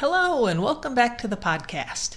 Hello, 0.00 0.46
and 0.46 0.62
welcome 0.62 0.94
back 0.94 1.18
to 1.18 1.28
the 1.28 1.36
podcast. 1.36 2.16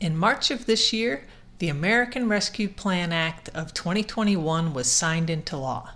In 0.00 0.16
March 0.16 0.50
of 0.50 0.64
this 0.64 0.94
year, 0.94 1.26
the 1.58 1.68
American 1.68 2.26
Rescue 2.26 2.70
Plan 2.70 3.12
Act 3.12 3.50
of 3.50 3.74
2021 3.74 4.72
was 4.72 4.90
signed 4.90 5.28
into 5.28 5.58
law. 5.58 5.90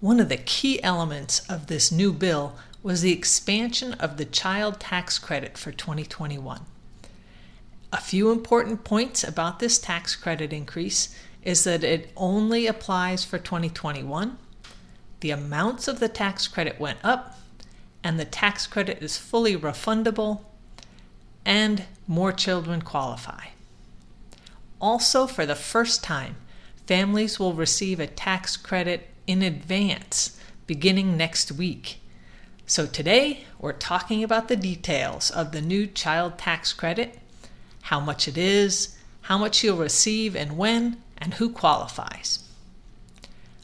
One 0.00 0.20
of 0.20 0.28
the 0.28 0.36
key 0.36 0.82
elements 0.82 1.48
of 1.48 1.68
this 1.68 1.90
new 1.90 2.12
bill 2.12 2.56
was 2.82 3.00
the 3.00 3.10
expansion 3.10 3.94
of 3.94 4.18
the 4.18 4.26
child 4.26 4.80
tax 4.80 5.18
credit 5.18 5.56
for 5.56 5.72
2021. 5.72 6.60
A 7.90 7.96
few 7.96 8.30
important 8.30 8.84
points 8.84 9.24
about 9.24 9.60
this 9.60 9.78
tax 9.78 10.14
credit 10.14 10.52
increase 10.52 11.18
is 11.42 11.64
that 11.64 11.82
it 11.82 12.12
only 12.18 12.66
applies 12.66 13.24
for 13.24 13.38
2021, 13.38 14.36
the 15.20 15.30
amounts 15.30 15.88
of 15.88 16.00
the 16.00 16.08
tax 16.10 16.46
credit 16.46 16.78
went 16.78 16.98
up, 17.02 17.37
and 18.02 18.18
the 18.18 18.24
tax 18.24 18.66
credit 18.66 19.02
is 19.02 19.16
fully 19.16 19.56
refundable, 19.56 20.40
and 21.44 21.84
more 22.06 22.32
children 22.32 22.82
qualify. 22.82 23.46
Also, 24.80 25.26
for 25.26 25.44
the 25.44 25.54
first 25.54 26.04
time, 26.04 26.36
families 26.86 27.38
will 27.38 27.52
receive 27.54 27.98
a 27.98 28.06
tax 28.06 28.56
credit 28.56 29.08
in 29.26 29.42
advance 29.42 30.38
beginning 30.66 31.16
next 31.16 31.50
week. 31.52 32.00
So, 32.66 32.86
today 32.86 33.44
we're 33.58 33.72
talking 33.72 34.22
about 34.22 34.48
the 34.48 34.56
details 34.56 35.30
of 35.30 35.52
the 35.52 35.62
new 35.62 35.86
child 35.86 36.38
tax 36.38 36.72
credit, 36.72 37.18
how 37.82 37.98
much 37.98 38.28
it 38.28 38.38
is, 38.38 38.96
how 39.22 39.38
much 39.38 39.64
you'll 39.64 39.76
receive 39.76 40.36
and 40.36 40.56
when, 40.56 41.02
and 41.16 41.34
who 41.34 41.50
qualifies. 41.50 42.44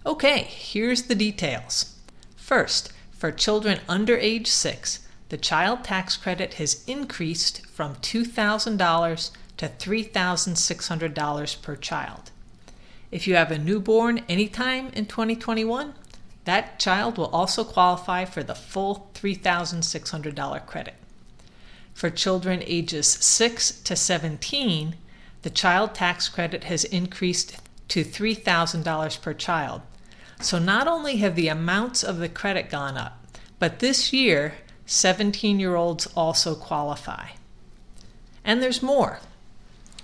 Okay, 0.04 0.42
here's 0.42 1.04
the 1.04 1.14
details. 1.14 1.94
First, 2.36 2.92
for 3.16 3.32
children 3.32 3.80
under 3.88 4.16
age 4.16 4.48
6, 4.48 5.00
the 5.28 5.38
child 5.38 5.84
tax 5.84 6.16
credit 6.16 6.54
has 6.54 6.84
increased 6.86 7.64
from 7.66 7.96
$2,000 7.96 9.30
to 9.56 9.68
$3,600 9.68 11.62
per 11.62 11.76
child. 11.76 12.30
If 13.10 13.26
you 13.26 13.36
have 13.36 13.50
a 13.50 13.58
newborn 13.58 14.24
anytime 14.28 14.88
in 14.88 15.06
2021, 15.06 15.94
that 16.44 16.78
child 16.78 17.16
will 17.16 17.26
also 17.26 17.64
qualify 17.64 18.24
for 18.24 18.42
the 18.42 18.54
full 18.54 19.10
$3,600 19.14 20.66
credit. 20.66 20.94
For 21.94 22.10
children 22.10 22.62
ages 22.66 23.06
6 23.06 23.80
to 23.82 23.96
17, 23.96 24.96
the 25.42 25.50
child 25.50 25.94
tax 25.94 26.28
credit 26.28 26.64
has 26.64 26.84
increased 26.84 27.56
to 27.88 28.04
$3,000 28.04 29.22
per 29.22 29.34
child, 29.34 29.82
so 30.40 30.58
not 30.58 30.86
only 30.86 31.16
have 31.16 31.36
the 31.36 31.48
amounts 31.48 32.02
of 32.02 32.18
the 32.18 32.28
credit 32.28 32.70
gone 32.70 32.96
up, 32.96 33.24
but 33.58 33.78
this 33.78 34.12
year, 34.12 34.54
17 34.86 35.58
year 35.58 35.74
olds 35.74 36.06
also 36.16 36.54
qualify. 36.54 37.28
And 38.44 38.62
there's 38.62 38.82
more. 38.82 39.20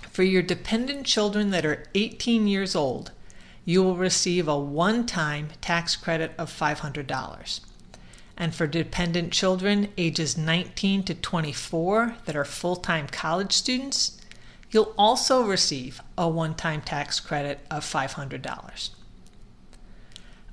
For 0.09 0.23
your 0.23 0.41
dependent 0.41 1.05
children 1.05 1.51
that 1.51 1.65
are 1.65 1.85
18 1.95 2.47
years 2.47 2.75
old, 2.75 3.11
you 3.63 3.83
will 3.83 3.95
receive 3.95 4.47
a 4.47 4.57
one 4.57 5.05
time 5.05 5.49
tax 5.61 5.95
credit 5.95 6.33
of 6.37 6.51
$500. 6.51 7.59
And 8.35 8.55
for 8.55 8.65
dependent 8.65 9.31
children 9.31 9.89
ages 9.97 10.37
19 10.37 11.03
to 11.03 11.13
24 11.13 12.15
that 12.25 12.35
are 12.35 12.45
full 12.45 12.75
time 12.75 13.07
college 13.07 13.53
students, 13.53 14.19
you'll 14.71 14.93
also 14.97 15.43
receive 15.43 16.01
a 16.17 16.27
one 16.27 16.55
time 16.55 16.81
tax 16.81 17.19
credit 17.19 17.59
of 17.69 17.83
$500. 17.83 18.89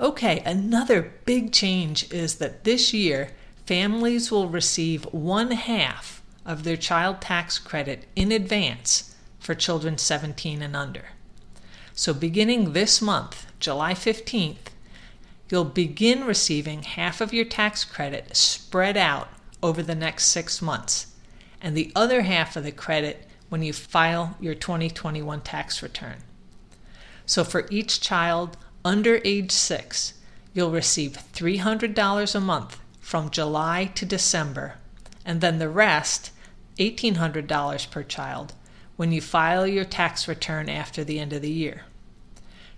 Okay, 0.00 0.40
another 0.46 1.12
big 1.24 1.52
change 1.52 2.12
is 2.12 2.36
that 2.36 2.62
this 2.62 2.92
year 2.94 3.30
families 3.66 4.30
will 4.30 4.48
receive 4.48 5.04
one 5.06 5.50
half 5.50 6.22
of 6.46 6.62
their 6.62 6.76
child 6.76 7.20
tax 7.20 7.58
credit 7.58 8.06
in 8.14 8.30
advance 8.30 9.16
for 9.40 9.56
children 9.56 9.98
17 9.98 10.62
and 10.62 10.76
under. 10.76 11.06
So, 11.94 12.14
beginning 12.14 12.74
this 12.74 13.02
month, 13.02 13.46
July 13.58 13.92
15th, 13.92 14.70
you'll 15.50 15.64
begin 15.64 16.24
receiving 16.24 16.84
half 16.84 17.20
of 17.20 17.32
your 17.32 17.44
tax 17.44 17.84
credit 17.84 18.36
spread 18.36 18.96
out 18.96 19.28
over 19.64 19.82
the 19.82 19.96
next 19.96 20.26
six 20.26 20.62
months, 20.62 21.08
and 21.60 21.76
the 21.76 21.90
other 21.96 22.22
half 22.22 22.54
of 22.54 22.62
the 22.62 22.70
credit 22.70 23.26
when 23.48 23.64
you 23.64 23.72
file 23.72 24.36
your 24.38 24.54
2021 24.54 25.40
tax 25.40 25.82
return. 25.82 26.18
So, 27.26 27.42
for 27.42 27.66
each 27.68 28.00
child, 28.00 28.56
under 28.84 29.20
age 29.24 29.50
6, 29.50 30.14
you'll 30.54 30.70
receive 30.70 31.18
$300 31.32 32.34
a 32.34 32.40
month 32.40 32.80
from 33.00 33.30
July 33.30 33.90
to 33.94 34.04
December, 34.04 34.74
and 35.24 35.40
then 35.40 35.58
the 35.58 35.68
rest, 35.68 36.30
$1,800 36.78 37.90
per 37.90 38.02
child, 38.02 38.54
when 38.96 39.12
you 39.12 39.20
file 39.20 39.66
your 39.66 39.84
tax 39.84 40.26
return 40.26 40.68
after 40.68 41.04
the 41.04 41.18
end 41.18 41.32
of 41.32 41.42
the 41.42 41.50
year. 41.50 41.82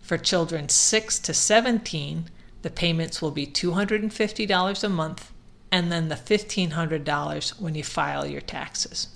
For 0.00 0.18
children 0.18 0.68
6 0.68 1.18
to 1.20 1.34
17, 1.34 2.26
the 2.62 2.70
payments 2.70 3.22
will 3.22 3.30
be 3.30 3.46
$250 3.46 4.84
a 4.84 4.88
month 4.88 5.32
and 5.72 5.90
then 5.90 6.08
the 6.08 6.16
$1,500 6.16 7.60
when 7.60 7.74
you 7.74 7.84
file 7.84 8.26
your 8.26 8.40
taxes. 8.40 9.08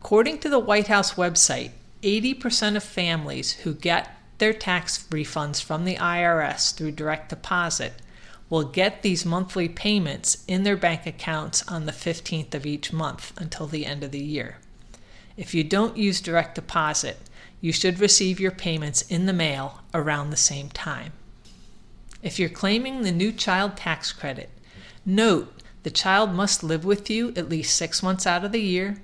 According 0.00 0.38
to 0.38 0.48
the 0.48 0.58
White 0.58 0.86
House 0.86 1.14
website, 1.14 1.72
80% 2.02 2.76
of 2.76 2.84
families 2.84 3.52
who 3.52 3.74
get 3.74 4.15
their 4.38 4.52
tax 4.52 5.06
refunds 5.10 5.62
from 5.62 5.84
the 5.84 5.96
IRS 5.96 6.74
through 6.74 6.92
direct 6.92 7.30
deposit 7.30 7.94
will 8.48 8.64
get 8.64 9.02
these 9.02 9.24
monthly 9.24 9.68
payments 9.68 10.44
in 10.46 10.62
their 10.62 10.76
bank 10.76 11.06
accounts 11.06 11.66
on 11.68 11.86
the 11.86 11.92
15th 11.92 12.54
of 12.54 12.66
each 12.66 12.92
month 12.92 13.32
until 13.36 13.66
the 13.66 13.84
end 13.84 14.04
of 14.04 14.12
the 14.12 14.22
year. 14.22 14.58
If 15.36 15.54
you 15.54 15.64
don't 15.64 15.96
use 15.96 16.20
direct 16.20 16.54
deposit, 16.54 17.18
you 17.60 17.72
should 17.72 17.98
receive 17.98 18.38
your 18.38 18.52
payments 18.52 19.02
in 19.02 19.26
the 19.26 19.32
mail 19.32 19.82
around 19.92 20.30
the 20.30 20.36
same 20.36 20.68
time. 20.68 21.12
If 22.22 22.38
you're 22.38 22.48
claiming 22.48 23.02
the 23.02 23.12
new 23.12 23.32
child 23.32 23.76
tax 23.76 24.12
credit, 24.12 24.50
note 25.04 25.52
the 25.82 25.90
child 25.90 26.32
must 26.32 26.62
live 26.62 26.84
with 26.84 27.10
you 27.10 27.32
at 27.36 27.48
least 27.48 27.76
six 27.76 28.02
months 28.02 28.26
out 28.26 28.44
of 28.44 28.52
the 28.52 28.60
year, 28.60 29.02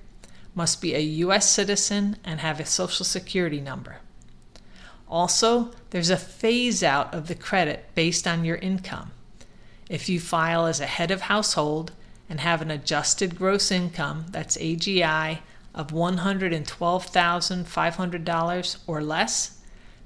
must 0.54 0.80
be 0.80 0.94
a 0.94 1.00
U.S. 1.00 1.48
citizen, 1.48 2.16
and 2.24 2.40
have 2.40 2.60
a 2.60 2.66
Social 2.66 3.04
Security 3.04 3.60
number. 3.60 3.98
Also, 5.12 5.70
there's 5.90 6.08
a 6.08 6.16
phase 6.16 6.82
out 6.82 7.12
of 7.12 7.28
the 7.28 7.34
credit 7.34 7.84
based 7.94 8.26
on 8.26 8.46
your 8.46 8.56
income. 8.56 9.10
If 9.90 10.08
you 10.08 10.18
file 10.18 10.64
as 10.64 10.80
a 10.80 10.86
head 10.86 11.10
of 11.10 11.20
household 11.20 11.92
and 12.30 12.40
have 12.40 12.62
an 12.62 12.70
adjusted 12.70 13.36
gross 13.36 13.70
income, 13.70 14.24
that's 14.30 14.56
AGI, 14.56 15.40
of 15.74 15.88
$112,500 15.88 18.78
or 18.86 19.02
less, 19.02 19.58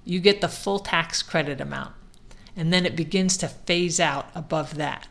you 0.04 0.18
get 0.18 0.40
the 0.40 0.48
full 0.48 0.80
tax 0.80 1.22
credit 1.22 1.60
amount, 1.60 1.94
and 2.56 2.72
then 2.72 2.84
it 2.84 2.96
begins 2.96 3.36
to 3.36 3.46
phase 3.46 4.00
out 4.00 4.28
above 4.34 4.74
that. 4.74 5.06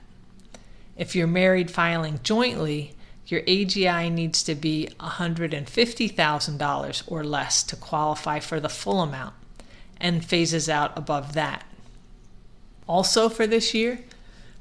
If 0.98 1.16
you're 1.16 1.26
married 1.26 1.72
filing 1.72 2.20
jointly, 2.22 2.96
your 3.28 3.44
AGI 3.44 4.12
needs 4.12 4.44
to 4.44 4.56
be 4.56 4.90
$150,000 5.00 7.04
or 7.08 7.24
less 7.24 7.64
to 7.64 7.78
qualify 7.78 8.42
for 8.42 8.60
the 8.60 8.68
full 8.68 9.02
amount 9.02 9.36
and 9.98 10.26
phases 10.26 10.70
out 10.70 10.98
above 10.98 11.34
that. 11.34 11.66
Also, 12.88 13.30
for 13.30 13.48
this 13.48 13.74
year, 13.74 14.00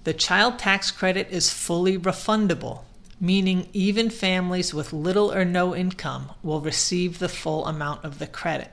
the 0.05 0.15
child 0.15 0.59
tax 0.59 0.91
credit 0.91 1.29
is 1.31 1.51
fully 1.53 1.99
refundable, 1.99 2.83
meaning 3.21 3.69
even 3.73 4.11
families 4.11 4.75
with 4.75 4.93
little 4.93 5.33
or 5.33 5.45
no 5.45 5.75
income 5.75 6.31
will 6.43 6.61
receive 6.61 7.19
the 7.19 7.29
full 7.29 7.67
amount 7.67 8.05
of 8.05 8.19
the 8.19 8.27
credit. 8.27 8.71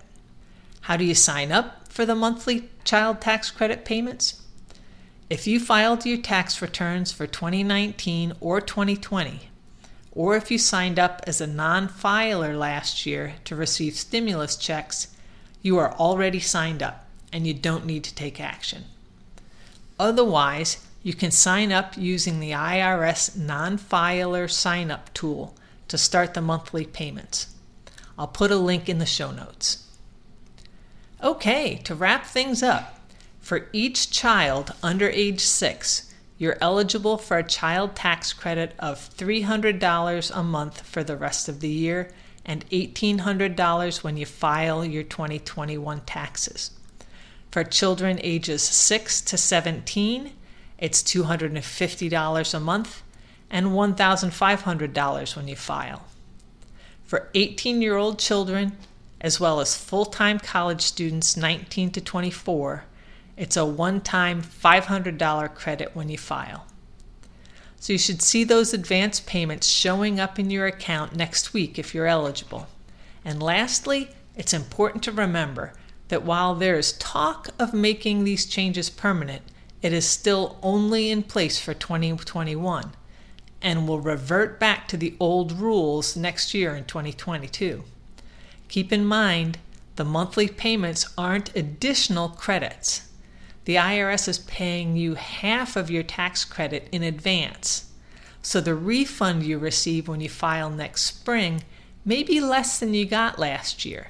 How 0.81 0.97
do 0.97 1.05
you 1.05 1.15
sign 1.15 1.51
up 1.51 1.87
for 1.87 2.05
the 2.05 2.15
monthly 2.15 2.69
child 2.83 3.21
tax 3.21 3.51
credit 3.51 3.85
payments? 3.85 4.41
If 5.29 5.47
you 5.47 5.59
filed 5.59 6.05
your 6.05 6.17
tax 6.17 6.61
returns 6.61 7.11
for 7.11 7.27
2019 7.27 8.33
or 8.41 8.59
2020, 8.59 9.49
or 10.11 10.35
if 10.35 10.51
you 10.51 10.57
signed 10.57 10.99
up 10.99 11.21
as 11.25 11.39
a 11.39 11.47
non 11.47 11.87
filer 11.87 12.57
last 12.57 13.05
year 13.05 13.35
to 13.45 13.55
receive 13.55 13.95
stimulus 13.95 14.57
checks, 14.57 15.07
you 15.61 15.77
are 15.77 15.93
already 15.93 16.39
signed 16.39 16.81
up 16.81 17.05
and 17.31 17.47
you 17.47 17.53
don't 17.53 17.85
need 17.85 18.03
to 18.03 18.15
take 18.15 18.39
action. 18.39 18.85
Otherwise, 19.99 20.85
you 21.03 21.13
can 21.13 21.31
sign 21.31 21.71
up 21.71 21.97
using 21.97 22.39
the 22.39 22.51
IRS 22.51 23.37
non 23.37 23.77
filer 23.77 24.47
sign 24.47 24.91
up 24.91 25.13
tool 25.13 25.55
to 25.87 25.97
start 25.97 26.33
the 26.33 26.41
monthly 26.41 26.85
payments. 26.85 27.47
I'll 28.17 28.27
put 28.27 28.51
a 28.51 28.55
link 28.55 28.87
in 28.87 28.99
the 28.99 29.05
show 29.05 29.31
notes. 29.31 29.87
Okay, 31.23 31.75
to 31.83 31.95
wrap 31.95 32.25
things 32.25 32.63
up, 32.63 32.99
for 33.39 33.67
each 33.73 34.11
child 34.11 34.73
under 34.81 35.09
age 35.09 35.41
6, 35.41 36.11
you're 36.37 36.57
eligible 36.61 37.17
for 37.17 37.37
a 37.37 37.43
child 37.43 37.95
tax 37.95 38.33
credit 38.33 38.73
of 38.79 38.97
$300 39.15 40.31
a 40.35 40.43
month 40.43 40.81
for 40.81 41.03
the 41.03 41.17
rest 41.17 41.47
of 41.47 41.59
the 41.59 41.69
year 41.69 42.11
and 42.45 42.67
$1,800 42.69 44.03
when 44.03 44.17
you 44.17 44.25
file 44.25 44.83
your 44.83 45.03
2021 45.03 46.01
taxes. 46.01 46.71
For 47.51 47.63
children 47.63 48.19
ages 48.23 48.63
6 48.63 49.21
to 49.21 49.38
17, 49.38 50.31
it's 50.77 51.03
$250 51.03 52.53
a 52.53 52.59
month 52.59 53.03
and 53.49 53.67
$1,500 53.67 55.35
when 55.35 55.47
you 55.47 55.55
file. 55.55 56.05
For 57.03 57.29
18 57.33 57.81
year 57.81 57.97
old 57.97 58.17
children, 58.17 58.77
as 59.19 59.39
well 59.39 59.59
as 59.59 59.75
full 59.75 60.05
time 60.05 60.39
college 60.39 60.81
students 60.81 61.38
19 61.38 61.91
to 61.91 62.01
24, 62.01 62.85
it's 63.38 63.57
a 63.57 63.65
one 63.65 64.01
time 64.01 64.41
$500 64.41 65.53
credit 65.53 65.95
when 65.95 66.09
you 66.09 66.17
file. 66.17 66.65
So 67.81 67.93
you 67.93 67.99
should 67.99 68.21
see 68.21 68.43
those 68.43 68.75
advance 68.75 69.19
payments 69.19 69.65
showing 69.65 70.19
up 70.19 70.37
in 70.37 70.51
your 70.51 70.67
account 70.67 71.15
next 71.15 71.51
week 71.51 71.79
if 71.79 71.95
you're 71.95 72.05
eligible. 72.05 72.67
And 73.25 73.41
lastly, 73.41 74.09
it's 74.35 74.53
important 74.53 75.03
to 75.05 75.11
remember 75.11 75.73
that 76.09 76.21
while 76.21 76.53
there 76.53 76.77
is 76.77 76.93
talk 76.93 77.49
of 77.57 77.73
making 77.73 78.23
these 78.23 78.45
changes 78.45 78.91
permanent, 78.91 79.41
it 79.81 79.93
is 79.93 80.05
still 80.07 80.59
only 80.61 81.09
in 81.09 81.23
place 81.23 81.59
for 81.59 81.73
2021 81.73 82.91
and 83.63 83.87
will 83.87 83.99
revert 83.99 84.59
back 84.59 84.87
to 84.89 84.95
the 84.95 85.15
old 85.19 85.51
rules 85.51 86.15
next 86.15 86.53
year 86.53 86.75
in 86.75 86.85
2022. 86.85 87.83
Keep 88.67 88.93
in 88.93 89.03
mind, 89.03 89.57
the 89.95 90.05
monthly 90.05 90.47
payments 90.47 91.11
aren't 91.17 91.55
additional 91.55 92.29
credits. 92.29 93.10
The 93.65 93.75
IRS 93.75 94.27
is 94.27 94.39
paying 94.39 94.95
you 94.95 95.15
half 95.15 95.75
of 95.75 95.91
your 95.91 96.03
tax 96.03 96.43
credit 96.45 96.87
in 96.91 97.03
advance. 97.03 97.91
So 98.41 98.59
the 98.59 98.73
refund 98.73 99.43
you 99.43 99.59
receive 99.59 100.07
when 100.07 100.21
you 100.21 100.29
file 100.29 100.69
next 100.69 101.03
spring 101.03 101.63
may 102.03 102.23
be 102.23 102.39
less 102.39 102.79
than 102.79 102.93
you 102.93 103.05
got 103.05 103.37
last 103.37 103.85
year. 103.85 104.07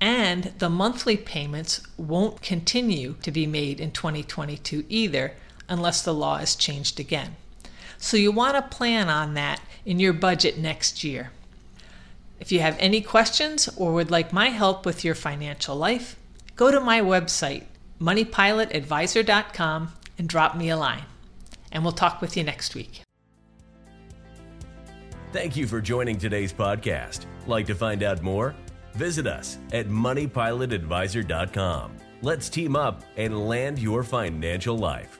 And 0.00 0.52
the 0.58 0.68
monthly 0.68 1.16
payments 1.16 1.80
won't 1.96 2.42
continue 2.42 3.14
to 3.22 3.30
be 3.30 3.46
made 3.46 3.80
in 3.80 3.92
2022 3.92 4.84
either, 4.88 5.34
unless 5.68 6.02
the 6.02 6.12
law 6.12 6.38
is 6.38 6.56
changed 6.56 6.98
again. 6.98 7.36
So 7.96 8.16
you 8.16 8.32
want 8.32 8.56
to 8.56 8.76
plan 8.76 9.08
on 9.08 9.34
that 9.34 9.60
in 9.86 10.00
your 10.00 10.12
budget 10.12 10.58
next 10.58 11.04
year. 11.04 11.30
If 12.40 12.50
you 12.50 12.60
have 12.60 12.76
any 12.78 13.00
questions 13.00 13.68
or 13.76 13.92
would 13.92 14.10
like 14.10 14.32
my 14.32 14.48
help 14.48 14.84
with 14.84 15.04
your 15.04 15.14
financial 15.14 15.76
life, 15.76 16.16
go 16.56 16.70
to 16.70 16.80
my 16.80 17.00
website, 17.00 17.64
moneypilotadvisor.com, 18.00 19.92
and 20.18 20.28
drop 20.28 20.56
me 20.56 20.70
a 20.70 20.76
line. 20.76 21.04
And 21.72 21.82
we'll 21.82 21.92
talk 21.92 22.20
with 22.20 22.36
you 22.36 22.44
next 22.44 22.74
week. 22.74 23.02
Thank 25.32 25.56
you 25.56 25.66
for 25.66 25.80
joining 25.80 26.16
today's 26.16 26.52
podcast. 26.52 27.26
Like 27.48 27.66
to 27.66 27.74
find 27.74 28.04
out 28.04 28.22
more? 28.22 28.54
Visit 28.94 29.26
us 29.26 29.58
at 29.72 29.88
moneypilotadvisor.com. 29.88 31.96
Let's 32.22 32.48
team 32.48 32.76
up 32.76 33.02
and 33.16 33.48
land 33.48 33.80
your 33.80 34.04
financial 34.04 34.78
life. 34.78 35.18